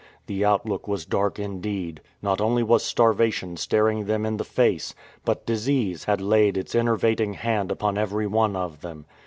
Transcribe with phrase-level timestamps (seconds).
[0.25, 2.01] The outlook was dark indeed.
[2.23, 7.35] Not only was starvation staring them in the face, but disease had laid its enervating
[7.35, 9.05] hand upon every one of them.